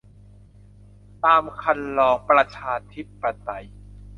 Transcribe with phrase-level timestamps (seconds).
[1.23, 3.65] ตามครรลองประชาธิปไตย